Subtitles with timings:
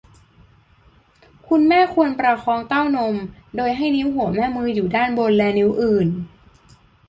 [1.47, 3.15] คุณแม่ควรประคองเต้านม
[3.55, 6.07] โดยให้นิ้วหัวแม่มืออยู่ด้านบนและนิ้วอื่น